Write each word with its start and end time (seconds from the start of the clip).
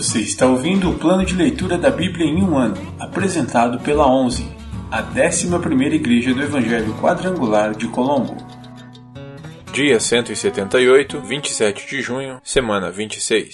Você 0.00 0.20
está 0.20 0.46
ouvindo 0.46 0.88
o 0.88 0.98
plano 0.98 1.26
de 1.26 1.34
leitura 1.34 1.76
da 1.76 1.90
Bíblia 1.90 2.24
em 2.24 2.42
um 2.42 2.56
ano, 2.56 2.74
apresentado 2.98 3.78
pela 3.80 4.10
11, 4.10 4.50
a 4.90 5.02
11ª 5.02 5.92
Igreja 5.92 6.32
do 6.32 6.40
Evangelho 6.40 6.94
Quadrangular 6.94 7.76
de 7.76 7.86
Colombo. 7.86 8.34
Dia 9.74 10.00
178, 10.00 11.20
27 11.20 11.86
de 11.86 12.00
junho, 12.00 12.40
semana 12.42 12.90
26. 12.90 13.52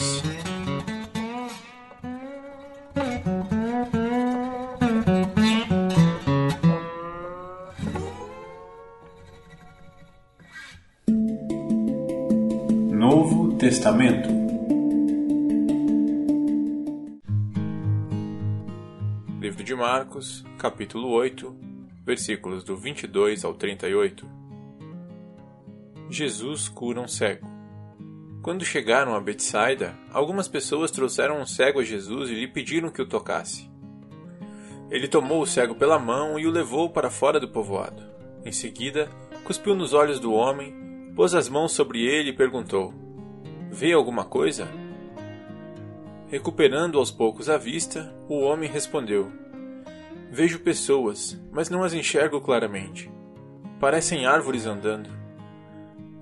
Novo 12.92 13.52
Testamento 13.58 14.45
Marcos, 19.76 20.42
capítulo 20.58 21.10
8, 21.10 21.54
versículos 22.02 22.64
do 22.64 22.76
22 22.76 23.44
ao 23.44 23.52
38. 23.52 24.26
Jesus 26.08 26.68
cura 26.68 27.00
um 27.00 27.06
cego. 27.06 27.46
Quando 28.42 28.64
chegaram 28.64 29.14
a 29.14 29.20
Betsaida, 29.20 29.94
algumas 30.10 30.48
pessoas 30.48 30.90
trouxeram 30.90 31.40
um 31.40 31.46
cego 31.46 31.80
a 31.80 31.84
Jesus 31.84 32.30
e 32.30 32.34
lhe 32.34 32.48
pediram 32.48 32.88
que 32.88 33.02
o 33.02 33.06
tocasse. 33.06 33.70
Ele 34.90 35.06
tomou 35.06 35.42
o 35.42 35.46
cego 35.46 35.74
pela 35.74 35.98
mão 35.98 36.38
e 36.38 36.46
o 36.46 36.50
levou 36.50 36.88
para 36.88 37.10
fora 37.10 37.38
do 37.38 37.48
povoado. 37.48 38.02
Em 38.44 38.52
seguida, 38.52 39.10
cuspiu 39.44 39.74
nos 39.74 39.92
olhos 39.92 40.18
do 40.18 40.32
homem 40.32 40.86
pôs 41.16 41.34
as 41.34 41.48
mãos 41.48 41.72
sobre 41.72 42.04
ele 42.04 42.30
e 42.30 42.36
perguntou: 42.36 42.92
Vê 43.70 43.92
alguma 43.92 44.24
coisa? 44.24 44.68
Recuperando 46.28 46.98
aos 46.98 47.10
poucos 47.10 47.48
a 47.48 47.56
vista, 47.56 48.14
o 48.28 48.40
homem 48.40 48.70
respondeu: 48.70 49.32
Vejo 50.30 50.58
pessoas, 50.60 51.40
mas 51.52 51.70
não 51.70 51.82
as 51.82 51.94
enxergo 51.94 52.40
claramente. 52.40 53.10
Parecem 53.80 54.26
árvores 54.26 54.66
andando. 54.66 55.08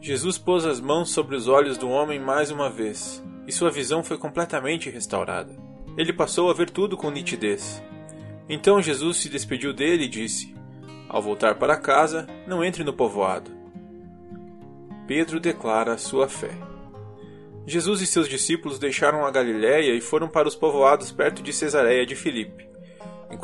Jesus 0.00 0.36
pôs 0.36 0.66
as 0.66 0.80
mãos 0.80 1.10
sobre 1.10 1.34
os 1.34 1.48
olhos 1.48 1.78
do 1.78 1.88
homem 1.88 2.20
mais 2.20 2.50
uma 2.50 2.68
vez, 2.68 3.24
e 3.46 3.52
sua 3.52 3.70
visão 3.70 4.04
foi 4.04 4.18
completamente 4.18 4.90
restaurada. 4.90 5.56
Ele 5.96 6.12
passou 6.12 6.50
a 6.50 6.54
ver 6.54 6.68
tudo 6.68 6.96
com 6.96 7.10
nitidez. 7.10 7.82
Então 8.48 8.82
Jesus 8.82 9.16
se 9.18 9.28
despediu 9.28 9.72
dele 9.72 10.04
e 10.04 10.08
disse: 10.08 10.54
Ao 11.08 11.22
voltar 11.22 11.54
para 11.54 11.76
casa, 11.76 12.26
não 12.46 12.62
entre 12.62 12.84
no 12.84 12.92
povoado. 12.92 13.50
Pedro 15.06 15.40
declara 15.40 15.96
sua 15.96 16.28
fé. 16.28 16.50
Jesus 17.66 18.02
e 18.02 18.06
seus 18.06 18.28
discípulos 18.28 18.78
deixaram 18.78 19.24
a 19.24 19.30
Galiléia 19.30 19.94
e 19.94 20.00
foram 20.00 20.28
para 20.28 20.46
os 20.46 20.54
povoados 20.54 21.10
perto 21.10 21.42
de 21.42 21.52
Cesareia 21.52 22.04
de 22.04 22.14
Filipe. 22.14 22.73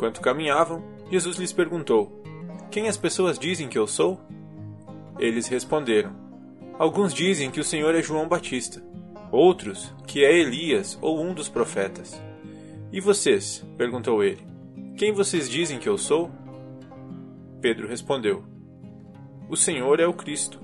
Enquanto 0.01 0.19
caminhavam, 0.19 0.83
Jesus 1.11 1.37
lhes 1.37 1.53
perguntou: 1.53 2.23
Quem 2.71 2.87
as 2.87 2.97
pessoas 2.97 3.37
dizem 3.37 3.67
que 3.67 3.77
eu 3.77 3.85
sou? 3.85 4.19
Eles 5.19 5.47
responderam: 5.47 6.15
Alguns 6.79 7.13
dizem 7.13 7.51
que 7.51 7.59
o 7.59 7.63
Senhor 7.63 7.93
é 7.93 8.01
João 8.01 8.27
Batista, 8.27 8.83
outros 9.31 9.93
que 10.07 10.25
é 10.25 10.35
Elias 10.35 10.97
ou 11.03 11.21
um 11.21 11.35
dos 11.35 11.47
profetas. 11.47 12.19
E 12.91 12.99
vocês? 12.99 13.63
perguntou 13.77 14.23
ele. 14.23 14.41
Quem 14.97 15.13
vocês 15.13 15.47
dizem 15.47 15.77
que 15.77 15.87
eu 15.87 15.99
sou? 15.99 16.31
Pedro 17.61 17.87
respondeu: 17.87 18.43
O 19.47 19.55
Senhor 19.55 19.99
é 19.99 20.07
o 20.07 20.13
Cristo 20.13 20.59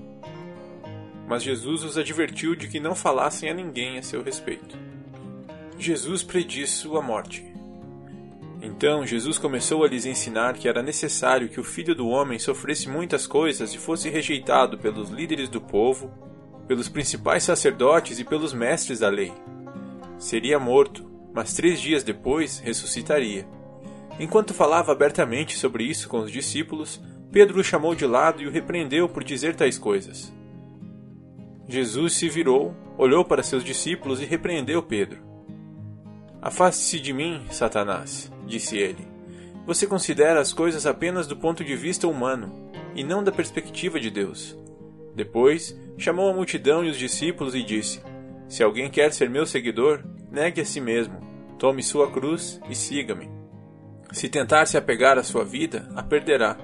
mas 1.28 1.42
Jesus 1.42 1.84
os 1.84 1.98
advertiu 1.98 2.56
de 2.56 2.66
que 2.66 2.80
não 2.80 2.94
falassem 2.94 3.50
a 3.50 3.54
ninguém 3.54 3.98
a 3.98 4.02
seu 4.02 4.22
respeito. 4.22 4.78
Jesus 5.78 6.22
prediz 6.22 6.70
sua 6.70 7.02
morte. 7.02 7.47
Então 8.60 9.06
Jesus 9.06 9.38
começou 9.38 9.84
a 9.84 9.88
lhes 9.88 10.04
ensinar 10.04 10.54
que 10.54 10.68
era 10.68 10.82
necessário 10.82 11.48
que 11.48 11.60
o 11.60 11.64
filho 11.64 11.94
do 11.94 12.08
homem 12.08 12.38
sofresse 12.38 12.88
muitas 12.88 13.26
coisas 13.26 13.72
e 13.72 13.78
fosse 13.78 14.08
rejeitado 14.10 14.78
pelos 14.78 15.10
líderes 15.10 15.48
do 15.48 15.60
povo, 15.60 16.10
pelos 16.66 16.88
principais 16.88 17.44
sacerdotes 17.44 18.18
e 18.18 18.24
pelos 18.24 18.52
mestres 18.52 18.98
da 18.98 19.08
lei. 19.08 19.32
Seria 20.18 20.58
morto, 20.58 21.08
mas 21.32 21.54
três 21.54 21.80
dias 21.80 22.02
depois 22.02 22.58
ressuscitaria. 22.58 23.46
Enquanto 24.18 24.52
falava 24.52 24.90
abertamente 24.90 25.56
sobre 25.56 25.84
isso 25.84 26.08
com 26.08 26.18
os 26.18 26.32
discípulos, 26.32 27.00
Pedro 27.30 27.60
o 27.60 27.64
chamou 27.64 27.94
de 27.94 28.06
lado 28.06 28.42
e 28.42 28.46
o 28.48 28.50
repreendeu 28.50 29.08
por 29.08 29.22
dizer 29.22 29.54
tais 29.54 29.78
coisas. 29.78 30.32
Jesus 31.68 32.14
se 32.14 32.28
virou, 32.28 32.74
olhou 32.96 33.24
para 33.24 33.42
seus 33.42 33.62
discípulos 33.62 34.20
e 34.20 34.24
repreendeu 34.24 34.82
Pedro. 34.82 35.27
Afaste-se 36.40 37.00
de 37.00 37.12
mim, 37.12 37.44
Satanás, 37.50 38.32
disse 38.46 38.76
ele. 38.76 39.06
Você 39.66 39.86
considera 39.86 40.40
as 40.40 40.52
coisas 40.52 40.86
apenas 40.86 41.26
do 41.26 41.36
ponto 41.36 41.64
de 41.64 41.76
vista 41.76 42.06
humano 42.06 42.70
e 42.94 43.02
não 43.02 43.22
da 43.22 43.32
perspectiva 43.32 44.00
de 44.00 44.10
Deus. 44.10 44.56
Depois, 45.14 45.78
chamou 45.98 46.30
a 46.30 46.34
multidão 46.34 46.84
e 46.84 46.88
os 46.88 46.96
discípulos 46.96 47.54
e 47.54 47.62
disse: 47.62 48.00
Se 48.48 48.62
alguém 48.62 48.88
quer 48.88 49.12
ser 49.12 49.28
meu 49.28 49.44
seguidor, 49.44 50.04
negue 50.30 50.60
a 50.60 50.64
si 50.64 50.80
mesmo, 50.80 51.20
tome 51.58 51.82
sua 51.82 52.10
cruz 52.10 52.60
e 52.70 52.74
siga-me. 52.74 53.28
Se 54.12 54.28
tentar 54.28 54.66
se 54.66 54.78
apegar 54.78 55.18
à 55.18 55.22
sua 55.22 55.44
vida, 55.44 55.88
a 55.94 56.02
perderá. 56.02 56.56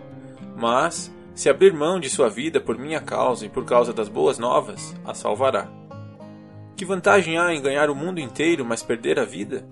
Mas, 0.57 1.13
se 1.35 1.51
abrir 1.51 1.73
mão 1.73 1.99
de 1.99 2.09
sua 2.09 2.31
vida 2.31 2.61
por 2.61 2.79
minha 2.79 3.01
causa 3.01 3.45
e 3.45 3.49
por 3.49 3.65
causa 3.65 3.93
das 3.93 4.09
boas 4.09 4.39
novas, 4.39 4.95
a 5.05 5.13
salvará. 5.13 5.69
Que 6.77 6.85
vantagem 6.85 7.39
há 7.39 7.55
em 7.55 7.63
ganhar 7.63 7.89
o 7.89 7.95
mundo 7.95 8.19
inteiro, 8.19 8.65
mas 8.65 8.83
perder 8.83 9.21
a 9.21 9.25
vida? 9.25 9.65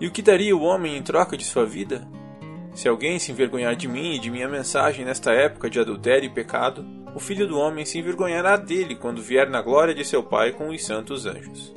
E 0.00 0.08
o 0.08 0.10
que 0.10 0.20
daria 0.20 0.56
o 0.56 0.62
homem 0.62 0.96
em 0.96 1.02
troca 1.02 1.36
de 1.36 1.44
sua 1.44 1.64
vida? 1.64 2.06
Se 2.74 2.88
alguém 2.88 3.18
se 3.18 3.30
envergonhar 3.30 3.76
de 3.76 3.86
mim 3.86 4.14
e 4.14 4.18
de 4.18 4.30
minha 4.30 4.48
mensagem 4.48 5.04
nesta 5.04 5.32
época 5.32 5.70
de 5.70 5.78
adultério 5.78 6.26
e 6.26 6.34
pecado, 6.34 6.84
o 7.14 7.20
filho 7.20 7.46
do 7.46 7.56
homem 7.58 7.84
se 7.84 7.98
envergonhará 7.98 8.56
dele 8.56 8.96
quando 8.96 9.22
vier 9.22 9.48
na 9.48 9.62
glória 9.62 9.94
de 9.94 10.04
seu 10.04 10.22
Pai 10.22 10.52
com 10.52 10.68
os 10.68 10.84
santos 10.84 11.26
anjos. 11.26 11.72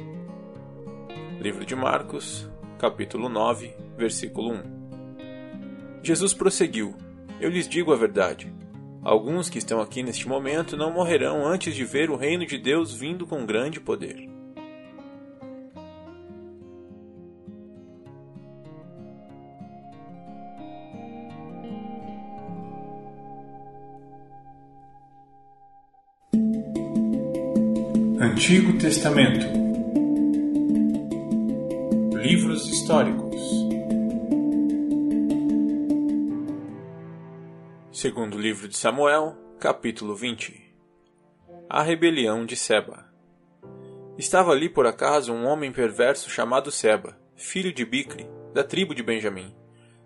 Livro 1.39 1.63
de 1.63 1.75
Marcos, 1.75 2.49
capítulo 2.79 3.29
9, 3.29 3.71
versículo 3.95 4.51
1. 4.51 6.01
Jesus 6.03 6.33
prosseguiu: 6.33 6.95
Eu 7.39 7.49
lhes 7.49 7.69
digo 7.69 7.93
a 7.93 7.95
verdade. 7.95 8.51
Alguns 9.03 9.47
que 9.47 9.59
estão 9.59 9.79
aqui 9.79 10.03
neste 10.03 10.27
momento 10.27 10.75
não 10.75 10.91
morrerão 10.91 11.45
antes 11.45 11.73
de 11.73 11.85
ver 11.85 12.09
o 12.09 12.17
reino 12.17 12.45
de 12.45 12.57
Deus 12.57 12.93
vindo 12.93 13.25
com 13.25 13.45
grande 13.45 13.79
poder. 13.79 14.38
Antigo 28.39 28.77
Testamento 28.77 29.45
Livros 32.15 32.69
históricos 32.69 33.35
Segundo 37.91 38.37
livro 38.37 38.69
de 38.69 38.77
Samuel, 38.77 39.35
capítulo 39.59 40.15
20 40.15 40.73
A 41.69 41.83
rebelião 41.83 42.45
de 42.45 42.55
Seba 42.55 43.09
Estava 44.17 44.53
ali 44.53 44.69
por 44.69 44.87
acaso 44.87 45.33
um 45.33 45.45
homem 45.45 45.73
perverso 45.73 46.29
chamado 46.29 46.71
Seba, 46.71 47.19
filho 47.35 47.73
de 47.73 47.83
Bicre, 47.83 48.25
da 48.53 48.63
tribo 48.63 48.95
de 48.95 49.03
Benjamim. 49.03 49.53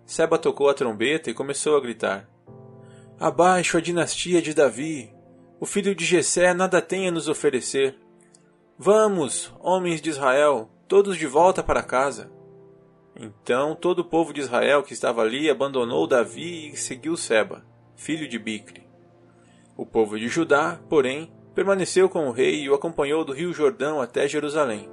Seba 0.04 0.38
tocou 0.38 0.68
a 0.68 0.74
trombeta 0.74 1.30
e 1.30 1.34
começou 1.34 1.76
a 1.76 1.80
gritar: 1.80 2.28
Abaixo 3.16 3.78
a 3.78 3.80
dinastia 3.80 4.42
de 4.42 4.52
Davi! 4.52 5.14
O 5.60 5.66
filho 5.66 5.94
de 5.94 6.04
Jessé 6.04 6.52
nada 6.52 6.82
tem 6.82 7.06
a 7.06 7.12
nos 7.12 7.28
oferecer. 7.28 7.96
Vamos, 8.78 9.52
homens 9.60 10.00
de 10.00 10.10
Israel, 10.10 10.68
todos 10.88 11.16
de 11.16 11.26
volta 11.26 11.62
para 11.62 11.82
casa. 11.82 12.30
Então 13.16 13.74
todo 13.74 14.00
o 14.00 14.04
povo 14.04 14.32
de 14.32 14.40
Israel 14.40 14.82
que 14.82 14.92
estava 14.92 15.22
ali 15.22 15.48
abandonou 15.48 16.06
Davi 16.06 16.70
e 16.72 16.76
seguiu 16.76 17.16
Seba 17.16 17.64
filho 17.96 18.28
de 18.28 18.38
Bicre. 18.38 18.86
O 19.76 19.86
povo 19.86 20.18
de 20.18 20.28
Judá, 20.28 20.78
porém, 20.88 21.32
permaneceu 21.54 22.08
com 22.08 22.28
o 22.28 22.32
rei 22.32 22.62
e 22.62 22.70
o 22.70 22.74
acompanhou 22.74 23.24
do 23.24 23.32
rio 23.32 23.52
Jordão 23.52 24.00
até 24.00 24.28
Jerusalém. 24.28 24.88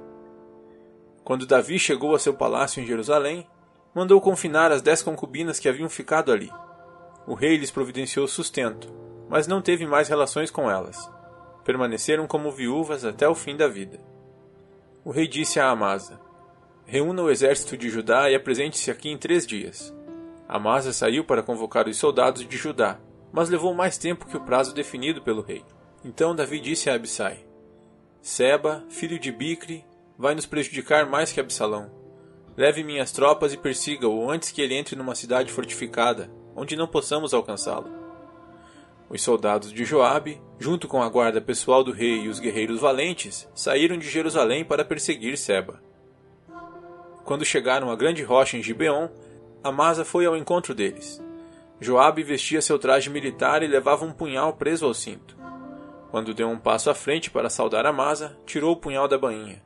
Quando 1.24 1.46
Davi 1.46 1.78
chegou 1.78 2.14
a 2.14 2.18
seu 2.18 2.34
palácio 2.34 2.82
em 2.82 2.86
Jerusalém, 2.86 3.46
mandou 3.94 4.20
confinar 4.20 4.72
as 4.72 4.82
dez 4.82 5.02
concubinas 5.02 5.58
que 5.58 5.68
haviam 5.68 5.88
ficado 5.88 6.32
ali. 6.32 6.50
O 7.26 7.34
rei 7.34 7.56
lhes 7.56 7.70
providenciou 7.70 8.26
sustento, 8.26 8.92
mas 9.28 9.46
não 9.46 9.62
teve 9.62 9.86
mais 9.86 10.08
relações 10.08 10.50
com 10.50 10.70
elas. 10.70 11.10
Permaneceram 11.64 12.26
como 12.26 12.50
viúvas 12.50 13.04
até 13.04 13.28
o 13.28 13.34
fim 13.34 13.56
da 13.56 13.68
vida. 13.68 14.00
O 15.04 15.10
rei 15.10 15.28
disse 15.28 15.60
a 15.60 15.70
Amasa: 15.70 16.20
Reúna 16.84 17.22
o 17.22 17.30
exército 17.30 17.76
de 17.76 17.88
Judá 17.88 18.30
e 18.30 18.34
apresente-se 18.34 18.90
aqui 18.90 19.08
em 19.08 19.18
três 19.18 19.46
dias. 19.46 19.94
Amasa 20.48 20.92
saiu 20.92 21.24
para 21.24 21.42
convocar 21.42 21.88
os 21.88 21.96
soldados 21.96 22.46
de 22.46 22.56
Judá, 22.56 22.98
mas 23.32 23.48
levou 23.48 23.72
mais 23.72 23.96
tempo 23.96 24.26
que 24.26 24.36
o 24.36 24.44
prazo 24.44 24.74
definido 24.74 25.22
pelo 25.22 25.40
rei. 25.40 25.64
Então 26.04 26.34
Davi 26.34 26.60
disse 26.60 26.90
a 26.90 26.94
Abissai: 26.94 27.46
Seba, 28.20 28.84
filho 28.88 29.18
de 29.18 29.32
Bicre, 29.32 29.84
vai 30.18 30.34
nos 30.34 30.46
prejudicar 30.46 31.06
mais 31.08 31.32
que 31.32 31.40
Absalão. 31.40 31.90
Leve 32.56 32.84
minhas 32.84 33.12
tropas 33.12 33.52
e 33.52 33.56
persiga-o 33.56 34.30
antes 34.30 34.50
que 34.50 34.60
ele 34.60 34.74
entre 34.74 34.94
numa 34.94 35.14
cidade 35.14 35.50
fortificada, 35.50 36.30
onde 36.54 36.76
não 36.76 36.86
possamos 36.86 37.32
alcançá-lo. 37.32 38.01
Os 39.12 39.20
soldados 39.20 39.70
de 39.70 39.84
Joabe, 39.84 40.40
junto 40.58 40.88
com 40.88 41.02
a 41.02 41.08
guarda 41.08 41.38
pessoal 41.38 41.84
do 41.84 41.92
rei 41.92 42.22
e 42.22 42.28
os 42.30 42.40
guerreiros 42.40 42.80
valentes, 42.80 43.46
saíram 43.54 43.98
de 43.98 44.08
Jerusalém 44.08 44.64
para 44.64 44.86
perseguir 44.86 45.36
Seba. 45.36 45.82
Quando 47.22 47.44
chegaram 47.44 47.90
à 47.90 47.94
grande 47.94 48.22
rocha 48.22 48.56
em 48.56 48.62
Gibeon, 48.62 49.10
Amasa 49.62 50.02
foi 50.02 50.24
ao 50.24 50.34
encontro 50.34 50.74
deles. 50.74 51.22
Joabe 51.78 52.22
vestia 52.22 52.62
seu 52.62 52.78
traje 52.78 53.10
militar 53.10 53.62
e 53.62 53.66
levava 53.66 54.06
um 54.06 54.14
punhal 54.14 54.54
preso 54.54 54.86
ao 54.86 54.94
cinto. 54.94 55.36
Quando 56.10 56.32
deu 56.32 56.48
um 56.48 56.58
passo 56.58 56.88
à 56.88 56.94
frente 56.94 57.30
para 57.30 57.50
saudar 57.50 57.84
Amasa, 57.84 58.38
tirou 58.46 58.72
o 58.72 58.80
punhal 58.80 59.06
da 59.06 59.18
bainha. 59.18 59.62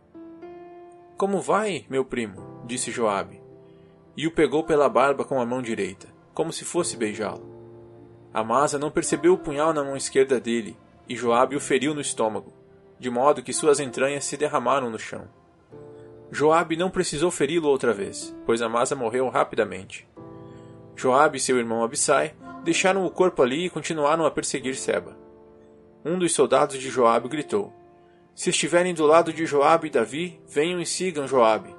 Como 1.16 1.40
vai, 1.40 1.86
meu 1.88 2.04
primo? 2.04 2.64
disse 2.66 2.90
Joabe, 2.90 3.40
e 4.16 4.26
o 4.26 4.32
pegou 4.32 4.64
pela 4.64 4.88
barba 4.88 5.24
com 5.24 5.40
a 5.40 5.46
mão 5.46 5.62
direita, 5.62 6.08
como 6.34 6.52
se 6.52 6.64
fosse 6.64 6.96
beijá-lo. 6.96 7.55
Amasa 8.36 8.78
não 8.78 8.90
percebeu 8.90 9.32
o 9.32 9.38
punhal 9.38 9.72
na 9.72 9.82
mão 9.82 9.96
esquerda 9.96 10.38
dele, 10.38 10.76
e 11.08 11.16
Joabe 11.16 11.56
o 11.56 11.60
feriu 11.60 11.94
no 11.94 12.02
estômago, 12.02 12.52
de 12.98 13.08
modo 13.08 13.42
que 13.42 13.50
suas 13.50 13.80
entranhas 13.80 14.26
se 14.26 14.36
derramaram 14.36 14.90
no 14.90 14.98
chão. 14.98 15.26
Joabe 16.30 16.76
não 16.76 16.90
precisou 16.90 17.30
feri-lo 17.30 17.66
outra 17.66 17.94
vez, 17.94 18.36
pois 18.44 18.60
Amasa 18.60 18.94
morreu 18.94 19.26
rapidamente. 19.30 20.06
Joabe 20.94 21.38
e 21.38 21.40
seu 21.40 21.56
irmão 21.56 21.82
Abissai 21.82 22.34
deixaram 22.62 23.06
o 23.06 23.10
corpo 23.10 23.40
ali 23.40 23.64
e 23.64 23.70
continuaram 23.70 24.26
a 24.26 24.30
perseguir 24.30 24.76
Seba. 24.76 25.16
Um 26.04 26.18
dos 26.18 26.34
soldados 26.34 26.76
de 26.76 26.90
Joabe 26.90 27.30
gritou: 27.30 27.72
Se 28.34 28.50
estiverem 28.50 28.92
do 28.92 29.06
lado 29.06 29.32
de 29.32 29.46
Joabe 29.46 29.86
e 29.86 29.90
Davi, 29.90 30.38
venham 30.46 30.78
e 30.78 30.84
sigam 30.84 31.26
Joabe. 31.26 31.74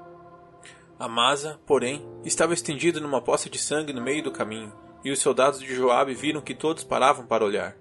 Amasa, 0.98 1.60
porém, 1.68 2.03
estava 2.25 2.56
estendido 2.56 3.00
numa 3.00 3.21
poça 3.21 3.48
de 3.48 3.60
sangue 3.60 3.94
no 3.94 4.01
meio 4.01 4.24
do 4.24 4.31
caminho, 4.31 4.74
e 5.03 5.11
os 5.11 5.19
soldados 5.19 5.59
de 5.59 5.73
Joabe 5.73 6.13
viram 6.13 6.41
que 6.41 6.55
todos 6.55 6.83
paravam 6.83 7.25
para 7.25 7.45
olhar. 7.45 7.75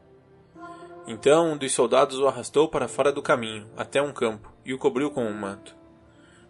Então 1.07 1.53
um 1.53 1.57
dos 1.57 1.73
soldados 1.73 2.19
o 2.19 2.27
arrastou 2.27 2.69
para 2.69 2.89
fora 2.89 3.13
do 3.13 3.23
caminho, 3.23 3.67
até 3.77 4.03
um 4.03 4.13
campo, 4.13 4.53
e 4.65 4.75
o 4.75 4.79
cobriu 4.79 5.11
com 5.11 5.25
um 5.25 5.39
manto. 5.39 5.77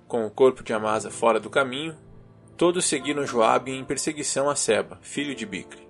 Com 0.09 0.25
o 0.25 0.31
corpo 0.31 0.63
de 0.63 0.73
Amasa 0.73 1.11
fora 1.11 1.39
do 1.39 1.51
caminho, 1.51 1.97
todos 2.57 2.87
seguiram 2.87 3.27
Joabe 3.27 3.73
em 3.73 3.85
perseguição 3.85 4.49
a 4.49 4.55
Seba, 4.55 4.99
filho 5.03 5.35
de 5.35 5.45
Bicre. 5.45 5.87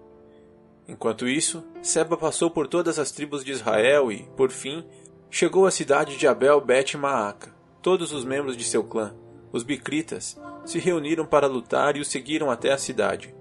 Enquanto 0.89 1.29
isso, 1.29 1.65
Seba 1.83 2.17
passou 2.17 2.51
por 2.51 2.67
todas 2.67 2.99
as 2.99 3.13
tribos 3.13 3.45
de 3.45 3.53
Israel 3.53 4.11
e, 4.11 4.23
por 4.37 4.51
fim, 4.51 4.85
chegou 5.31 5.67
à 5.67 5.71
cidade 5.71 6.17
de 6.17 6.27
Abel 6.27 6.61
Bet 6.61 6.97
Maaca. 6.97 7.55
Todos 7.83 8.13
os 8.13 8.25
membros 8.25 8.57
de 8.57 8.65
seu 8.65 8.83
clã, 8.83 9.15
os 9.53 9.63
bicritas, 9.63 10.41
se 10.65 10.79
reuniram 10.79 11.27
para 11.27 11.47
lutar 11.47 11.97
e 11.97 12.01
o 12.01 12.05
seguiram 12.05 12.51
até 12.51 12.73
a 12.73 12.79
cidade. 12.79 13.36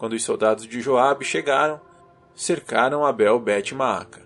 Quando 0.00 0.14
os 0.14 0.24
soldados 0.24 0.66
de 0.66 0.80
Joabe 0.80 1.26
chegaram, 1.26 1.78
cercaram 2.34 3.04
Abel 3.04 3.38
Bet 3.38 3.74
Maaca. 3.74 4.22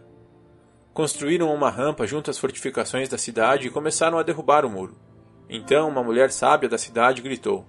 Construíram 0.93 1.53
uma 1.53 1.69
rampa 1.69 2.07
junto 2.07 2.31
às 2.31 2.39
fortificações 2.39 3.09
da 3.09 3.19
cidade 3.19 3.67
e 3.67 3.71
começaram 3.73 4.17
a 4.17 4.23
derrubar 4.23 4.65
o 4.65 4.71
muro. 4.71 4.95
Então 5.51 5.89
uma 5.89 6.01
mulher 6.01 6.31
sábia 6.31 6.69
da 6.69 6.79
cidade 6.79 7.21
gritou: 7.21 7.67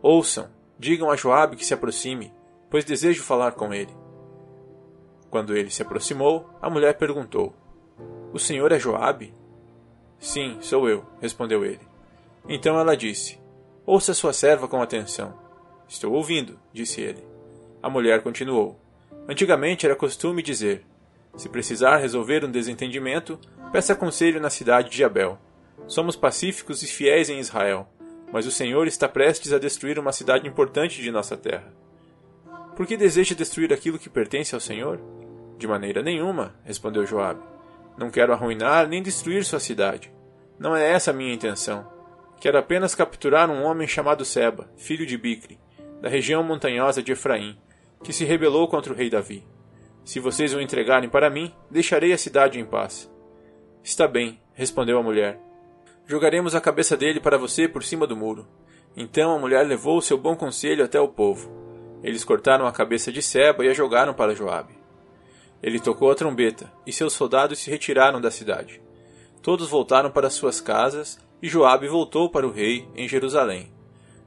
Ouçam, 0.00 0.48
digam 0.78 1.10
a 1.10 1.14
Joabe 1.14 1.56
que 1.56 1.66
se 1.66 1.74
aproxime, 1.74 2.32
pois 2.70 2.86
desejo 2.86 3.22
falar 3.22 3.52
com 3.52 3.74
ele. 3.74 3.94
Quando 5.28 5.54
ele 5.54 5.68
se 5.68 5.82
aproximou, 5.82 6.48
a 6.62 6.70
mulher 6.70 6.96
perguntou: 6.96 7.52
O 8.32 8.38
senhor 8.38 8.72
é 8.72 8.78
Joabe? 8.78 9.34
Sim, 10.18 10.56
sou 10.62 10.88
eu, 10.88 11.04
respondeu 11.20 11.66
ele. 11.66 11.86
Então 12.48 12.78
ela 12.78 12.96
disse: 12.96 13.38
Ouça 13.84 14.14
sua 14.14 14.32
serva 14.32 14.66
com 14.66 14.80
atenção. 14.80 15.43
Estou 15.94 16.12
ouvindo, 16.12 16.58
disse 16.72 17.00
ele. 17.00 17.22
A 17.80 17.88
mulher 17.88 18.20
continuou. 18.20 18.76
Antigamente 19.28 19.86
era 19.86 19.94
costume 19.94 20.42
dizer: 20.42 20.84
Se 21.36 21.48
precisar 21.48 21.98
resolver 21.98 22.44
um 22.44 22.50
desentendimento, 22.50 23.38
peça 23.70 23.94
conselho 23.94 24.40
na 24.40 24.50
cidade 24.50 24.90
de 24.90 25.04
Abel. 25.04 25.38
Somos 25.86 26.16
pacíficos 26.16 26.82
e 26.82 26.88
fiéis 26.88 27.30
em 27.30 27.38
Israel, 27.38 27.88
mas 28.32 28.44
o 28.44 28.50
Senhor 28.50 28.88
está 28.88 29.08
prestes 29.08 29.52
a 29.52 29.58
destruir 29.58 29.96
uma 29.96 30.10
cidade 30.10 30.48
importante 30.48 31.00
de 31.00 31.12
nossa 31.12 31.36
terra. 31.36 31.72
Por 32.74 32.88
que 32.88 32.96
deseja 32.96 33.36
destruir 33.36 33.72
aquilo 33.72 33.96
que 33.98 34.10
pertence 34.10 34.52
ao 34.52 34.60
Senhor? 34.60 35.00
De 35.56 35.68
maneira 35.68 36.02
nenhuma, 36.02 36.56
respondeu 36.64 37.06
Joabe. 37.06 37.40
Não 37.96 38.10
quero 38.10 38.32
arruinar 38.32 38.88
nem 38.88 39.00
destruir 39.00 39.44
sua 39.44 39.60
cidade. 39.60 40.12
Não 40.58 40.74
é 40.74 40.90
essa 40.90 41.12
a 41.12 41.14
minha 41.14 41.32
intenção. 41.32 41.86
Quero 42.40 42.58
apenas 42.58 42.96
capturar 42.96 43.48
um 43.48 43.62
homem 43.62 43.86
chamado 43.86 44.24
Seba, 44.24 44.68
filho 44.76 45.06
de 45.06 45.16
Bicre, 45.16 45.56
da 46.04 46.10
região 46.10 46.42
montanhosa 46.42 47.02
de 47.02 47.12
Efraim, 47.12 47.56
que 48.02 48.12
se 48.12 48.26
rebelou 48.26 48.68
contra 48.68 48.92
o 48.92 48.94
rei 48.94 49.08
Davi. 49.08 49.42
Se 50.04 50.20
vocês 50.20 50.52
o 50.52 50.60
entregarem 50.60 51.08
para 51.08 51.30
mim, 51.30 51.50
deixarei 51.70 52.12
a 52.12 52.18
cidade 52.18 52.60
em 52.60 52.64
paz. 52.66 53.10
Está 53.82 54.06
bem, 54.06 54.38
respondeu 54.52 54.98
a 54.98 55.02
mulher. 55.02 55.40
Jogaremos 56.06 56.54
a 56.54 56.60
cabeça 56.60 56.94
dele 56.94 57.20
para 57.20 57.38
você 57.38 57.66
por 57.66 57.82
cima 57.82 58.06
do 58.06 58.14
muro. 58.14 58.46
Então 58.94 59.34
a 59.34 59.38
mulher 59.38 59.66
levou 59.66 59.96
o 59.96 60.02
seu 60.02 60.18
bom 60.18 60.36
conselho 60.36 60.84
até 60.84 61.00
o 61.00 61.08
povo. 61.08 61.50
Eles 62.02 62.22
cortaram 62.22 62.66
a 62.66 62.72
cabeça 62.72 63.10
de 63.10 63.22
Seba 63.22 63.64
e 63.64 63.70
a 63.70 63.72
jogaram 63.72 64.12
para 64.12 64.34
Joabe. 64.34 64.74
Ele 65.62 65.80
tocou 65.80 66.10
a 66.10 66.14
trombeta, 66.14 66.70
e 66.86 66.92
seus 66.92 67.14
soldados 67.14 67.60
se 67.60 67.70
retiraram 67.70 68.20
da 68.20 68.30
cidade. 68.30 68.78
Todos 69.40 69.70
voltaram 69.70 70.10
para 70.10 70.28
suas 70.28 70.60
casas 70.60 71.18
e 71.40 71.48
Joabe 71.48 71.88
voltou 71.88 72.28
para 72.28 72.46
o 72.46 72.52
rei 72.52 72.86
em 72.94 73.08
Jerusalém. 73.08 73.73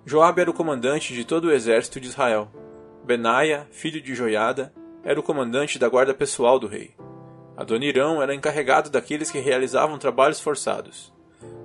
Joabe 0.09 0.39
era 0.39 0.49
o 0.49 0.53
comandante 0.53 1.13
de 1.13 1.25
todo 1.25 1.49
o 1.49 1.51
exército 1.51 1.99
de 1.99 2.07
Israel. 2.07 2.49
Benaia, 3.03 3.67
filho 3.71 4.01
de 4.01 4.15
Joiada, 4.15 4.73
era 5.03 5.19
o 5.19 5.23
comandante 5.23 5.77
da 5.77 5.89
guarda 5.89 6.13
pessoal 6.13 6.57
do 6.57 6.65
rei. 6.65 6.95
Adonirão 7.57 8.21
era 8.21 8.33
encarregado 8.33 8.89
daqueles 8.89 9.29
que 9.29 9.39
realizavam 9.39 9.97
trabalhos 9.97 10.39
forçados. 10.39 11.13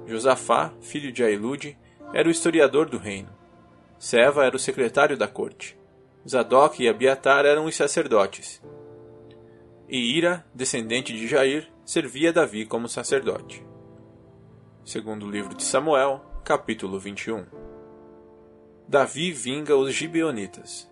Josafá, 0.09 0.73
filho 0.81 1.13
de 1.13 1.23
Ailude, 1.23 1.79
era 2.13 2.27
o 2.27 2.33
historiador 2.33 2.91
do 2.91 2.99
reino. 2.99 3.29
Seva 3.97 4.45
era 4.45 4.57
o 4.57 4.59
secretário 4.59 5.17
da 5.17 5.29
corte. 5.29 5.79
Zadok 6.29 6.83
e 6.83 6.89
Abiatar 6.89 7.47
eram 7.47 7.67
os 7.67 7.77
sacerdotes. 7.77 8.61
E 9.89 10.17
Ira, 10.17 10.45
descendente 10.53 11.13
de 11.13 11.29
Jair, 11.29 11.71
servia 11.85 12.33
Davi 12.33 12.67
como 12.67 12.89
sacerdote. 12.89 13.65
Segundo 14.85 15.27
o 15.27 15.31
livro 15.31 15.55
de 15.55 15.63
Samuel, 15.63 16.21
capítulo 16.43 16.99
21. 16.99 17.72
Davi 18.89 19.33
vinga 19.33 19.77
os 19.77 19.95
gibeonitas. 19.95 20.91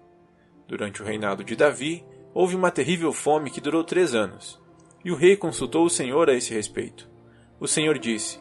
Durante 0.66 1.02
o 1.02 1.04
reinado 1.04 1.42
de 1.42 1.56
Davi, 1.56 2.04
houve 2.32 2.54
uma 2.54 2.70
terrível 2.70 3.12
fome 3.12 3.50
que 3.50 3.60
durou 3.60 3.82
três 3.82 4.14
anos, 4.14 4.60
e 5.04 5.10
o 5.10 5.16
rei 5.16 5.36
consultou 5.36 5.84
o 5.84 5.90
Senhor 5.90 6.30
a 6.30 6.34
esse 6.34 6.54
respeito. 6.54 7.10
O 7.58 7.66
Senhor 7.66 7.98
disse: 7.98 8.40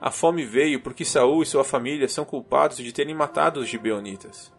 A 0.00 0.10
fome 0.10 0.44
veio 0.44 0.80
porque 0.80 1.04
Saul 1.04 1.42
e 1.42 1.46
sua 1.46 1.64
família 1.64 2.08
são 2.08 2.24
culpados 2.24 2.76
de 2.76 2.92
terem 2.92 3.14
matado 3.14 3.60
os 3.60 3.68
gibeonitas. 3.68 4.52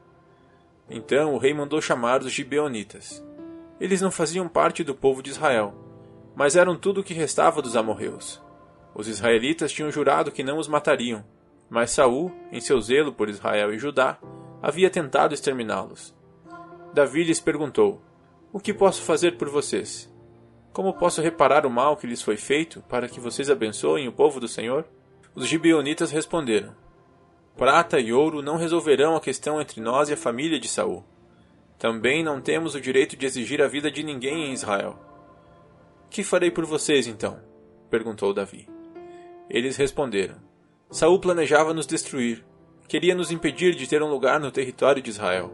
Então 0.89 1.33
o 1.33 1.37
rei 1.37 1.53
mandou 1.53 1.81
chamar 1.81 2.21
os 2.21 2.31
gibeonitas. 2.31 3.23
Eles 3.79 4.01
não 4.01 4.11
faziam 4.11 4.47
parte 4.47 4.83
do 4.83 4.93
povo 4.93 5.23
de 5.23 5.29
Israel, 5.29 5.73
mas 6.35 6.55
eram 6.55 6.75
tudo 6.75 7.01
o 7.01 7.03
que 7.03 7.13
restava 7.13 7.61
dos 7.61 7.75
amorreus. 7.75 8.41
Os 8.93 9.07
israelitas 9.07 9.71
tinham 9.71 9.91
jurado 9.91 10.31
que 10.31 10.43
não 10.43 10.57
os 10.57 10.67
matariam, 10.67 11.23
mas 11.71 11.91
Saul, 11.91 12.29
em 12.51 12.59
seu 12.59 12.81
zelo 12.81 13.13
por 13.13 13.29
Israel 13.29 13.73
e 13.73 13.79
Judá, 13.79 14.19
havia 14.61 14.89
tentado 14.89 15.33
exterminá-los. 15.33 16.13
Davi 16.93 17.23
lhes 17.23 17.39
perguntou: 17.39 18.01
O 18.51 18.59
que 18.59 18.73
posso 18.73 19.01
fazer 19.03 19.37
por 19.37 19.47
vocês? 19.47 20.13
Como 20.73 20.93
posso 20.93 21.21
reparar 21.21 21.65
o 21.65 21.69
mal 21.69 21.95
que 21.95 22.05
lhes 22.05 22.21
foi 22.21 22.35
feito 22.35 22.81
para 22.89 23.07
que 23.07 23.21
vocês 23.21 23.49
abençoem 23.49 24.09
o 24.09 24.11
povo 24.11 24.37
do 24.37 24.49
Senhor? 24.49 24.85
Os 25.33 25.47
gibeonitas 25.47 26.11
responderam: 26.11 26.75
Prata 27.55 28.01
e 28.01 28.11
ouro 28.11 28.41
não 28.41 28.57
resolverão 28.57 29.15
a 29.15 29.21
questão 29.21 29.61
entre 29.61 29.79
nós 29.79 30.09
e 30.09 30.13
a 30.13 30.17
família 30.17 30.59
de 30.59 30.67
Saul. 30.67 31.05
Também 31.79 32.21
não 32.21 32.41
temos 32.41 32.75
o 32.75 32.81
direito 32.81 33.15
de 33.15 33.25
exigir 33.25 33.61
a 33.61 33.67
vida 33.69 33.89
de 33.89 34.03
ninguém 34.03 34.47
em 34.47 34.51
Israel. 34.51 34.99
Que 36.09 36.21
farei 36.21 36.51
por 36.51 36.65
vocês 36.65 37.07
então? 37.07 37.39
perguntou 37.89 38.33
Davi. 38.33 38.67
Eles 39.49 39.77
responderam: 39.77 40.50
Saul 40.91 41.19
planejava 41.19 41.73
nos 41.73 41.87
destruir. 41.87 42.43
Queria 42.85 43.15
nos 43.15 43.31
impedir 43.31 43.73
de 43.75 43.87
ter 43.87 44.03
um 44.03 44.09
lugar 44.09 44.41
no 44.41 44.51
território 44.51 45.01
de 45.01 45.09
Israel. 45.09 45.49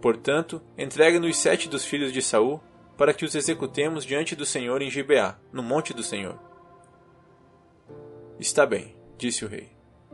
Portanto, 0.00 0.62
entregue-nos 0.78 1.36
sete 1.36 1.68
dos 1.68 1.84
filhos 1.84 2.10
de 2.10 2.22
Saul, 2.22 2.58
para 2.96 3.12
que 3.12 3.26
os 3.26 3.34
executemos 3.34 4.02
diante 4.02 4.34
do 4.34 4.46
Senhor 4.46 4.80
em 4.80 4.90
Gibeá, 4.90 5.36
no 5.52 5.62
monte 5.62 5.92
do 5.92 6.02
Senhor. 6.02 6.38
Está 8.40 8.64
bem, 8.64 8.96
disse 9.18 9.44
o 9.44 9.48
rei. 9.48 9.68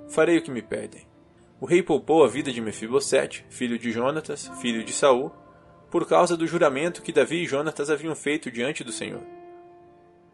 Farei 0.08 0.38
o 0.38 0.42
que 0.42 0.50
me 0.50 0.60
pedem. 0.60 1.06
O 1.60 1.66
rei 1.66 1.80
poupou 1.80 2.24
a 2.24 2.28
vida 2.28 2.52
de 2.52 2.60
Mefibosete, 2.60 3.46
filho 3.48 3.78
de 3.78 3.92
Jonatas, 3.92 4.50
filho 4.60 4.82
de 4.82 4.92
Saul, 4.92 5.30
por 5.88 6.04
causa 6.08 6.36
do 6.36 6.48
juramento 6.48 7.02
que 7.02 7.12
Davi 7.12 7.44
e 7.44 7.46
Jonatas 7.46 7.90
haviam 7.90 8.16
feito 8.16 8.50
diante 8.50 8.82
do 8.82 8.90
Senhor. 8.90 9.22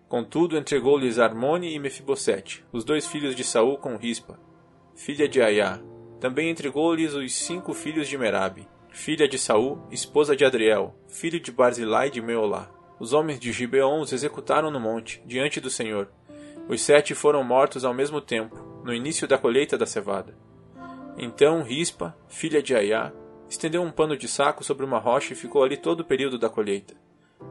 Contudo, 0.08 0.56
entregou-lhes 0.56 1.18
Armone 1.18 1.74
e 1.74 1.78
Mefibosete, 1.78 2.64
os 2.72 2.82
dois 2.82 3.06
filhos 3.06 3.36
de 3.36 3.44
Saul 3.44 3.76
com 3.76 3.96
Rispa, 3.96 4.40
filha 4.94 5.28
de 5.28 5.42
Aiá, 5.42 5.80
também 6.18 6.48
entregou-lhes 6.50 7.12
os 7.14 7.34
cinco 7.34 7.74
filhos 7.74 8.08
de 8.08 8.16
Merabe, 8.16 8.66
filha 8.90 9.28
de 9.28 9.38
Saul, 9.38 9.86
esposa 9.90 10.34
de 10.34 10.44
Adriel, 10.44 10.94
filho 11.08 11.38
de 11.38 11.52
Barzilai 11.52 12.10
de 12.10 12.22
Meolá. 12.22 12.70
Os 12.98 13.12
homens 13.12 13.38
de 13.38 13.52
Gibeon 13.52 14.00
os 14.00 14.12
executaram 14.12 14.70
no 14.70 14.80
monte, 14.80 15.22
diante 15.26 15.60
do 15.60 15.70
Senhor. 15.70 16.08
Os 16.68 16.80
sete 16.80 17.14
foram 17.14 17.44
mortos 17.44 17.84
ao 17.84 17.94
mesmo 17.94 18.20
tempo, 18.20 18.56
no 18.82 18.92
início 18.92 19.28
da 19.28 19.38
colheita 19.38 19.76
da 19.76 19.86
cevada. 19.86 20.34
Então 21.16 21.62
Rispa, 21.62 22.16
filha 22.28 22.62
de 22.62 22.74
Aiá, 22.74 23.12
estendeu 23.48 23.82
um 23.82 23.92
pano 23.92 24.16
de 24.16 24.26
saco 24.26 24.64
sobre 24.64 24.84
uma 24.84 24.98
rocha 24.98 25.34
e 25.34 25.36
ficou 25.36 25.62
ali 25.62 25.76
todo 25.76 26.00
o 26.00 26.04
período 26.04 26.38
da 26.38 26.48
colheita. 26.48 26.94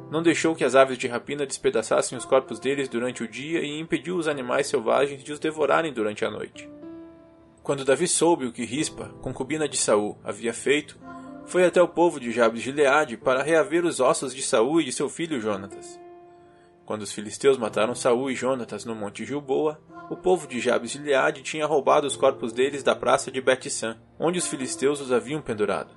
Não 0.09 0.23
deixou 0.23 0.55
que 0.55 0.63
as 0.63 0.75
aves 0.75 0.97
de 0.97 1.07
rapina 1.07 1.45
despedaçassem 1.45 2.17
os 2.17 2.25
corpos 2.25 2.59
deles 2.59 2.87
durante 2.87 3.23
o 3.23 3.27
dia 3.27 3.59
e 3.61 3.79
impediu 3.79 4.15
os 4.15 4.27
animais 4.27 4.67
selvagens 4.67 5.23
de 5.23 5.31
os 5.31 5.39
devorarem 5.39 5.93
durante 5.93 6.23
a 6.23 6.31
noite. 6.31 6.69
Quando 7.61 7.83
Davi 7.83 8.07
soube 8.07 8.45
o 8.45 8.51
que 8.51 8.63
Rispa, 8.63 9.09
concubina 9.21 9.67
de 9.67 9.75
Saul, 9.75 10.17
havia 10.23 10.53
feito, 10.53 10.97
foi 11.45 11.65
até 11.65 11.81
o 11.81 11.87
povo 11.87 12.19
de 12.19 12.31
Jabes 12.31 12.61
de 12.61 12.65
Gileade 12.65 13.17
para 13.17 13.43
reaver 13.43 13.85
os 13.85 13.99
ossos 13.99 14.33
de 14.33 14.41
Saul 14.41 14.81
e 14.81 14.85
de 14.85 14.91
seu 14.91 15.09
filho 15.09 15.39
Jonatas. 15.39 15.99
Quando 16.85 17.01
os 17.01 17.11
filisteus 17.11 17.57
mataram 17.57 17.93
Saul 17.93 18.31
e 18.31 18.35
Jonatas 18.35 18.85
no 18.85 18.95
monte 18.95 19.25
Gilboa, 19.25 19.77
o 20.09 20.15
povo 20.15 20.47
de 20.47 20.61
Jabes 20.61 20.91
de 20.91 20.99
Gileade 20.99 21.41
tinha 21.41 21.65
roubado 21.65 22.07
os 22.07 22.15
corpos 22.15 22.53
deles 22.53 22.83
da 22.83 22.95
praça 22.95 23.29
de 23.29 23.41
Bet-San, 23.41 23.97
onde 24.17 24.39
os 24.39 24.47
filisteus 24.47 25.01
os 25.01 25.11
haviam 25.11 25.41
pendurado. 25.41 25.91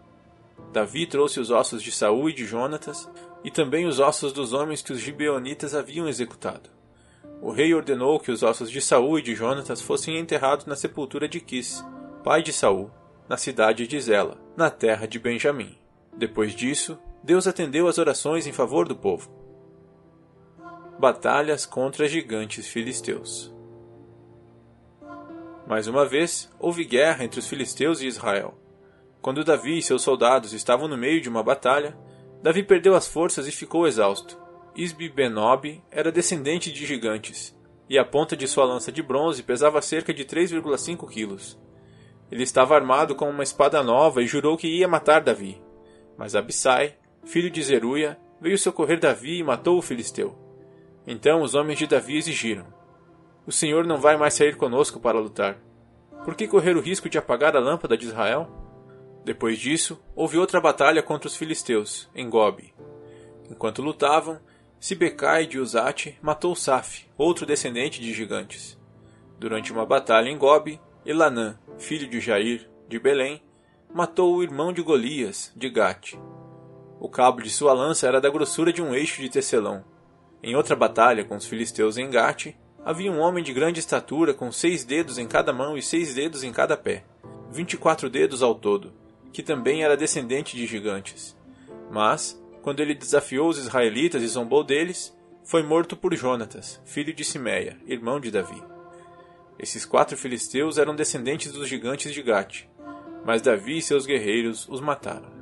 Davi 0.73 1.07
trouxe 1.07 1.39
os 1.39 1.51
ossos 1.51 1.83
de 1.83 1.93
Saul 1.93 2.31
e 2.31 2.33
de 2.33 2.45
Jonatas, 2.45 3.09
e 3.45 3.51
também 3.51 3.87
os 3.87 3.99
ossos 3.99 4.33
dos 4.33 4.53
homens 4.53 4.83
que 4.83 4.93
os 4.93 5.01
gibeonitas 5.01 5.75
haviam 5.75 6.09
executado. 6.09 6.71
O 7.41 7.51
rei 7.51 7.73
ordenou 7.73 8.21
que 8.21 8.31
os 8.31 8.43
ossos 8.43 8.71
de 8.71 8.81
Saul 8.81 9.19
e 9.19 9.23
de 9.23 9.35
Jonatas 9.35 9.81
fossem 9.81 10.19
enterrados 10.19 10.67
na 10.67 10.77
sepultura 10.77 11.27
de 11.29 11.41
Quis, 11.41 11.85
pai 12.23 12.43
de 12.43 12.53
Saul, 12.53 12.91
na 13.29 13.37
cidade 13.37 13.87
de 13.87 14.01
Zela, 14.01 14.39
na 14.57 14.71
terra 14.71 15.07
de 15.07 15.19
Benjamim. 15.19 15.79
Depois 16.13 16.55
disso, 16.55 16.99
Deus 17.23 17.47
atendeu 17.47 17.87
às 17.87 17.97
orações 17.97 18.47
em 18.47 18.53
favor 18.53 18.87
do 18.87 18.97
povo. 18.97 19.31
Batalhas 20.99 21.65
contra 21.65 22.09
gigantes 22.09 22.67
filisteus. 22.67 23.55
Mais 25.67 25.87
uma 25.87 26.05
vez, 26.05 26.51
houve 26.59 26.85
guerra 26.85 27.25
entre 27.25 27.39
os 27.39 27.47
filisteus 27.47 28.01
e 28.03 28.07
Israel. 28.07 28.59
Quando 29.23 29.45
Davi 29.45 29.79
e 29.79 29.83
seus 29.83 30.03
soldados 30.03 30.53
estavam 30.53 30.89
no 30.89 30.97
meio 30.97 31.21
de 31.21 31.29
uma 31.29 31.43
batalha, 31.43 31.97
Davi 32.43 32.63
perdeu 32.63 32.95
as 32.95 33.07
forças 33.07 33.47
e 33.47 33.53
ficou 33.53 33.87
exausto. 33.87 34.39
Isbi-Benob 34.75 35.83
era 35.91 36.11
descendente 36.11 36.73
de 36.73 36.87
gigantes, 36.87 37.55
e 37.89 37.99
a 37.99 38.05
ponta 38.05 38.37
de 38.37 38.47
sua 38.47 38.65
lança 38.65 38.91
de 38.91 39.03
bronze 39.03 39.43
pesava 39.43 39.83
cerca 39.83 40.15
de 40.15 40.25
3,5 40.25 41.09
quilos. 41.11 41.59
Ele 42.31 42.45
estava 42.45 42.77
armado 42.77 43.15
com 43.15 43.29
uma 43.29 43.43
espada 43.43 43.83
nova 43.83 44.23
e 44.23 44.27
jurou 44.27 44.57
que 44.57 44.69
ia 44.69 44.87
matar 44.87 45.21
Davi. 45.21 45.61
Mas 46.17 46.37
Abissai, 46.37 46.95
filho 47.25 47.51
de 47.51 47.63
Zeruia, 47.63 48.17
veio 48.41 48.57
socorrer 48.57 49.01
Davi 49.01 49.39
e 49.39 49.45
matou 49.45 49.77
o 49.77 49.83
filisteu. 49.83 50.39
Então 51.07 51.43
os 51.43 51.55
homens 51.55 51.79
de 51.79 51.87
Davi 51.87 52.17
exigiram: 52.17 52.67
O 53.47 53.53
Senhor 53.53 53.85
não 53.85 53.99
vai 53.99 54.17
mais 54.17 54.35
sair 54.35 54.57
conosco 54.57 55.01
para 55.01 55.19
lutar. 55.19 55.59
Por 56.25 56.35
que 56.35 56.47
correr 56.47 56.77
o 56.77 56.81
risco 56.81 57.09
de 57.09 57.19
apagar 57.19 57.57
a 57.57 57.61
lâmpada 57.61 57.97
de 57.97 58.07
Israel? 58.07 58.60
Depois 59.25 59.59
disso, 59.59 60.01
houve 60.15 60.39
outra 60.39 60.61
batalha 60.61 61.03
contra 61.03 61.29
os 61.29 61.37
filisteus, 61.37 62.09
em 62.15 62.29
Gobi. 62.29 62.73
Enquanto 63.51 63.83
lutavam, 63.83 64.41
Sibecai 64.79 65.47
de 65.47 65.59
Uzate 65.59 66.19
matou 66.23 66.55
Saf, 66.55 67.07
outro 67.19 67.45
descendente 67.45 68.01
de 68.01 68.15
gigantes. 68.15 68.79
Durante 69.39 69.73
uma 69.73 69.85
batalha 69.85 70.31
em 70.31 70.39
Gobi, 70.39 70.81
Elanã, 71.05 71.59
filho 71.79 72.09
de 72.09 72.19
Jair, 72.19 72.69
de 72.89 72.99
Belém, 72.99 73.43
matou 73.93 74.37
o 74.37 74.43
irmão 74.43 74.73
de 74.73 74.81
Golias, 74.81 75.53
de 75.55 75.69
Gate. 75.69 76.15
O 76.99 77.09
cabo 77.09 77.43
de 77.43 77.51
sua 77.51 77.73
lança 77.73 78.07
era 78.07 78.21
da 78.21 78.31
grossura 78.31 78.73
de 78.73 78.83
um 78.83 78.95
eixo 78.95 79.21
de 79.21 79.29
tecelão. 79.29 79.85
Em 80.43 80.55
outra 80.57 80.75
batalha 80.75 81.25
com 81.25 81.37
os 81.37 81.47
filisteus 81.47 81.99
em 81.99 82.09
Gate, 82.09 82.55
havia 82.85 83.13
um 83.13 83.21
homem 83.21 83.45
de 83.45 83.53
grande 83.53 83.81
estatura 83.81 84.33
com 84.33 84.51
seis 84.51 84.85
dedos 84.85 85.19
em 85.19 85.27
cada 85.27 85.53
mão 85.53 85.77
e 85.77 85.83
seis 85.83 86.15
dedos 86.15 86.43
em 86.43 86.53
cada 86.53 86.77
pé, 86.77 87.05
vinte 87.51 87.75
e 87.75 87.77
quatro 87.77 88.09
dedos 88.09 88.43
ao 88.43 88.55
todo, 88.55 88.93
que 89.33 89.43
também 89.43 89.83
era 89.83 89.97
descendente 89.97 90.57
de 90.57 90.67
gigantes. 90.67 91.37
Mas, 91.91 92.41
quando 92.63 92.81
ele 92.81 92.95
desafiou 92.95 93.49
os 93.49 93.59
israelitas 93.59 94.23
e 94.23 94.27
zombou 94.27 94.63
deles, 94.63 95.17
foi 95.45 95.63
morto 95.63 95.97
por 95.97 96.15
Jonatas, 96.15 96.81
filho 96.85 97.13
de 97.13 97.25
Simeia, 97.25 97.77
irmão 97.87 98.21
de 98.21 98.31
Davi. 98.31 98.63
Esses 99.59 99.85
quatro 99.85 100.17
filisteus 100.17 100.79
eram 100.79 100.95
descendentes 100.95 101.53
dos 101.53 101.69
gigantes 101.69 102.13
de 102.13 102.23
Gate, 102.23 102.65
mas 103.25 103.43
Davi 103.43 103.79
e 103.79 103.83
seus 103.83 104.07
guerreiros 104.07 104.69
os 104.69 104.81
mataram. 104.81 105.41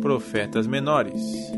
Profetas 0.00 0.66
menores 0.66 1.57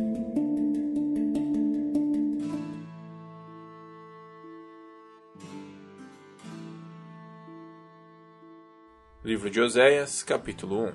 De 9.51 9.61
Oséias, 9.61 10.23
capítulo 10.23 10.85
1 10.85 10.93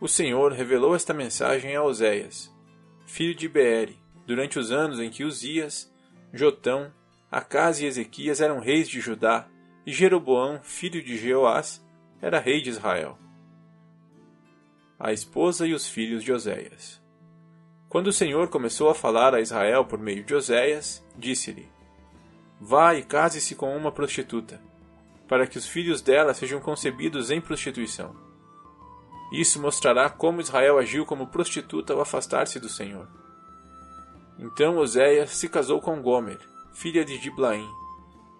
O 0.00 0.08
Senhor 0.08 0.50
revelou 0.52 0.96
esta 0.96 1.12
mensagem 1.12 1.76
a 1.76 1.82
Oséias, 1.82 2.50
filho 3.04 3.34
de 3.34 3.46
Beere, 3.46 3.98
durante 4.26 4.58
os 4.58 4.72
anos 4.72 4.98
em 4.98 5.10
que 5.10 5.24
Uzias, 5.24 5.92
Jotão, 6.32 6.90
Acas 7.30 7.82
e 7.82 7.84
Ezequias 7.84 8.40
eram 8.40 8.60
reis 8.60 8.88
de 8.88 8.98
Judá, 8.98 9.46
e 9.84 9.92
Jeroboão, 9.92 10.58
filho 10.62 11.04
de 11.04 11.18
Jeoás, 11.18 11.84
era 12.22 12.40
rei 12.40 12.62
de 12.62 12.70
Israel. 12.70 13.18
A 14.98 15.12
esposa 15.12 15.66
e 15.66 15.74
os 15.74 15.86
filhos 15.86 16.24
de 16.24 16.32
Oséias. 16.32 16.98
Quando 17.90 18.06
o 18.06 18.12
Senhor 18.12 18.48
começou 18.48 18.88
a 18.88 18.94
falar 18.94 19.34
a 19.34 19.40
Israel 19.42 19.84
por 19.84 19.98
meio 19.98 20.24
de 20.24 20.34
Oséias, 20.34 21.04
disse-lhe: 21.14 21.68
Vá 22.58 22.94
e 22.94 23.02
case-se 23.02 23.54
com 23.54 23.76
uma 23.76 23.92
prostituta 23.92 24.58
para 25.28 25.46
que 25.46 25.58
os 25.58 25.66
filhos 25.66 26.02
dela 26.02 26.34
sejam 26.34 26.60
concebidos 26.60 27.30
em 27.30 27.40
prostituição. 27.40 28.14
Isso 29.32 29.60
mostrará 29.60 30.08
como 30.08 30.40
Israel 30.40 30.78
agiu 30.78 31.04
como 31.04 31.26
prostituta 31.26 31.92
ao 31.92 32.00
afastar-se 32.00 32.60
do 32.60 32.68
Senhor. 32.68 33.08
Então 34.38 34.78
Oséias 34.78 35.30
se 35.30 35.48
casou 35.48 35.80
com 35.80 36.00
Gomer, 36.02 36.38
filha 36.72 37.04
de 37.04 37.18
Diblaim. 37.18 37.68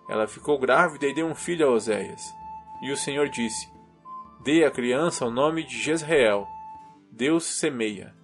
Ela 0.08 0.26
ficou 0.26 0.58
grávida 0.58 1.06
e 1.06 1.14
deu 1.14 1.26
um 1.26 1.34
filho 1.34 1.66
a 1.66 1.70
Oséias. 1.70 2.22
E 2.82 2.92
o 2.92 2.96
Senhor 2.96 3.28
disse: 3.28 3.68
Dê 4.44 4.64
à 4.64 4.70
criança 4.70 5.24
o 5.24 5.30
nome 5.30 5.64
de 5.64 5.80
Jezreel, 5.80 6.46
Deus 7.10 7.44
semeia, 7.44 8.14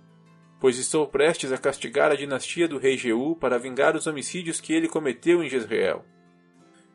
pois 0.61 0.77
estou 0.77 1.07
prestes 1.07 1.53
a 1.53 1.59
castigar 1.59 2.11
a 2.11 2.17
dinastia 2.17 2.69
do 2.69 2.79
rei 2.79 2.97
Jeú 2.99 3.35
para 3.37 3.59
vingar 3.59 3.97
os 3.97 4.07
homicídios 4.07 4.61
que 4.61 4.73
ele 4.73 4.89
cometeu 4.89 5.43
em 5.43 5.49
Jezreel. 5.49 6.05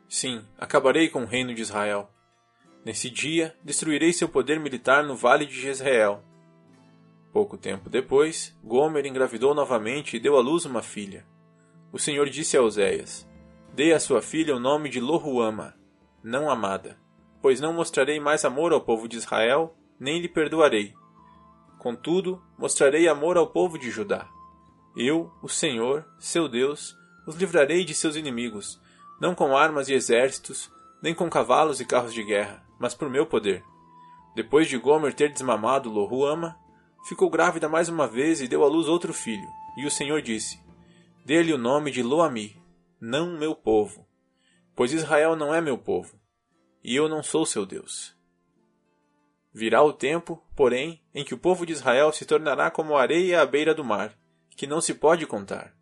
Sim, 0.08 0.44
acabarei 0.56 1.08
com 1.08 1.22
o 1.22 1.26
reino 1.26 1.54
de 1.54 1.62
Israel. 1.62 2.10
Nesse 2.84 3.10
dia, 3.10 3.56
destruirei 3.64 4.12
seu 4.12 4.28
poder 4.28 4.60
militar 4.60 5.02
no 5.02 5.16
vale 5.16 5.44
de 5.44 5.60
Jezreel. 5.60 6.22
Pouco 7.32 7.58
tempo 7.58 7.90
depois, 7.90 8.56
Gomer 8.62 9.04
engravidou 9.04 9.54
novamente 9.54 10.16
e 10.16 10.20
deu 10.20 10.36
à 10.36 10.40
luz 10.40 10.64
uma 10.64 10.82
filha. 10.82 11.26
O 11.92 11.98
Senhor 11.98 12.28
disse 12.30 12.56
a 12.56 12.62
Oséias: 12.62 13.28
Dê 13.74 13.92
à 13.92 13.98
sua 13.98 14.22
filha 14.22 14.54
o 14.54 14.60
nome 14.60 14.88
de 14.88 15.00
Lohuama, 15.00 15.74
não 16.22 16.48
amada, 16.48 16.96
pois 17.42 17.60
não 17.60 17.72
mostrarei 17.72 18.20
mais 18.20 18.44
amor 18.44 18.72
ao 18.72 18.80
povo 18.80 19.08
de 19.08 19.16
Israel, 19.16 19.76
nem 19.98 20.20
lhe 20.20 20.28
perdoarei. 20.28 20.94
Contudo, 21.78 22.42
mostrarei 22.56 23.08
amor 23.08 23.36
ao 23.36 23.48
povo 23.48 23.78
de 23.78 23.90
Judá. 23.90 24.28
Eu, 24.96 25.30
o 25.42 25.48
Senhor, 25.48 26.06
seu 26.18 26.48
Deus, 26.48 26.96
os 27.26 27.34
livrarei 27.36 27.84
de 27.84 27.94
seus 27.94 28.16
inimigos 28.16 28.80
não 29.20 29.34
com 29.34 29.56
armas 29.56 29.88
e 29.88 29.94
exércitos, 29.94 30.70
nem 31.02 31.14
com 31.14 31.28
cavalos 31.30 31.80
e 31.80 31.84
carros 31.84 32.12
de 32.12 32.22
guerra, 32.22 32.64
mas 32.78 32.94
por 32.94 33.08
meu 33.08 33.26
poder. 33.26 33.64
Depois 34.34 34.68
de 34.68 34.76
Gomer 34.76 35.14
ter 35.14 35.32
desmamado 35.32 35.90
Lohuama, 35.90 36.58
ficou 37.08 37.30
grávida 37.30 37.68
mais 37.68 37.88
uma 37.88 38.06
vez 38.06 38.40
e 38.40 38.48
deu 38.48 38.64
à 38.64 38.68
luz 38.68 38.88
outro 38.88 39.14
filho. 39.14 39.48
E 39.76 39.86
o 39.86 39.90
Senhor 39.90 40.20
disse: 40.20 40.60
Dê-lhe 41.24 41.52
o 41.52 41.58
nome 41.58 41.90
de 41.90 42.02
Loami, 42.02 42.60
não 43.00 43.38
meu 43.38 43.54
povo, 43.54 44.06
pois 44.74 44.92
Israel 44.92 45.36
não 45.36 45.54
é 45.54 45.60
meu 45.60 45.78
povo, 45.78 46.18
e 46.82 46.94
eu 46.94 47.08
não 47.08 47.22
sou 47.22 47.46
seu 47.46 47.64
Deus. 47.64 48.14
Virá 49.52 49.82
o 49.82 49.92
tempo, 49.92 50.44
porém, 50.54 51.02
em 51.14 51.24
que 51.24 51.32
o 51.32 51.38
povo 51.38 51.64
de 51.64 51.72
Israel 51.72 52.12
se 52.12 52.26
tornará 52.26 52.70
como 52.70 52.96
areia 52.96 53.40
à 53.40 53.46
beira 53.46 53.74
do 53.74 53.82
mar, 53.82 54.12
que 54.50 54.66
não 54.66 54.82
se 54.82 54.92
pode 54.92 55.26
contar. 55.26 55.74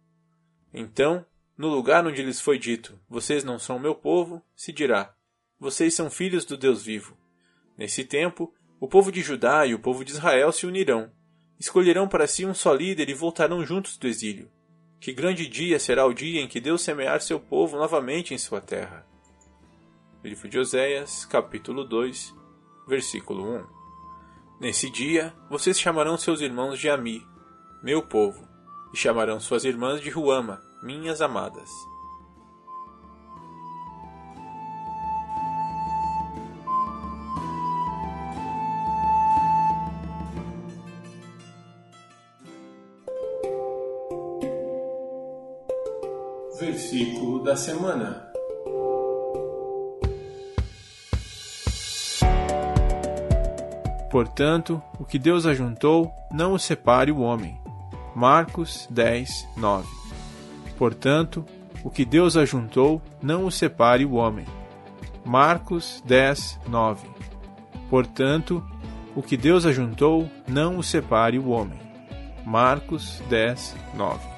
Então 0.73 1.27
no 1.57 1.69
lugar 1.69 2.07
onde 2.07 2.23
lhes 2.23 2.41
foi 2.41 2.59
dito: 2.59 2.99
Vocês 3.09 3.45
não 3.45 3.59
são 3.59 3.79
meu 3.79 3.95
povo, 3.95 4.43
se 4.55 4.73
dirá: 4.73 5.15
Vocês 5.59 5.95
são 5.95 6.11
filhos 6.11 6.45
do 6.45 6.57
Deus 6.57 6.83
vivo. 6.83 7.17
Nesse 7.77 8.05
tempo, 8.05 8.53
o 8.81 8.89
povo 8.89 9.11
de 9.11 9.21
Judá 9.21 9.67
e 9.67 9.75
o 9.75 9.79
povo 9.79 10.05
de 10.05 10.13
Israel 10.13 10.53
se 10.53 10.67
unirão, 10.67 11.11
escolherão 11.59 12.09
para 12.09 12.27
si 12.27 12.45
um 12.45 12.55
só 12.55 12.73
líder 12.75 13.09
e 13.09 13.15
voltarão 13.15 13.65
juntos 13.65 13.97
do 13.97 14.07
exílio. 14.07 14.51
Que 15.01 15.13
grande 15.13 15.47
dia 15.47 15.79
será 15.79 16.07
o 16.07 16.15
dia 16.15 16.41
em 16.41 16.49
que 16.49 16.61
Deus 16.61 16.83
semear 16.83 17.21
seu 17.21 17.39
povo 17.39 17.77
novamente 17.77 18.33
em 18.33 18.39
sua 18.39 18.61
terra. 18.61 19.07
Livro 20.23 20.49
de 20.49 20.59
Oséias, 20.59 21.27
capítulo 21.27 21.85
2, 21.85 22.35
versículo 22.89 23.59
1. 23.59 23.67
Nesse 24.61 24.89
dia, 24.89 25.35
vocês 25.51 25.79
chamarão 25.79 26.17
seus 26.17 26.41
irmãos 26.41 26.79
de 26.79 26.89
Ami, 26.89 27.23
meu 27.83 28.03
povo, 28.03 28.49
e 28.95 28.97
chamarão 28.97 29.39
suas 29.39 29.65
irmãs 29.65 30.01
de 30.01 30.09
Ruama, 30.09 30.63
minhas 30.85 31.23
amadas. 31.23 31.71
Versículo 46.61 47.43
da 47.43 47.57
semana. 47.57 48.31
Portanto, 54.11 54.81
o 55.01 55.05
que 55.05 55.19
Deus 55.19 55.45
ajuntou, 55.45 56.13
não 56.31 56.53
o 56.53 56.59
separe 56.59 57.11
o 57.11 57.19
homem. 57.21 57.59
Marcos 58.15 58.87
10, 58.91 59.49
9. 59.57 60.04
Portanto, 60.77 61.45
o 61.83 61.91
que 61.91 62.05
Deus 62.05 62.37
ajuntou, 62.37 63.01
não 63.23 63.45
o 63.45 63.51
separe 63.51 64.05
o 64.05 64.15
homem. 64.15 64.47
Marcos 65.25 66.03
10, 66.07 66.61
9. 66.69 67.07
Portanto, 67.89 68.63
o 69.15 69.23
que 69.23 69.37
Deus 69.37 69.65
ajuntou, 69.65 70.29
não 70.49 70.79
o 70.79 70.83
separe 70.83 71.39
o 71.39 71.49
homem. 71.49 71.79
Marcos 72.45 73.23
10, 73.29 73.77
9. 73.95 74.34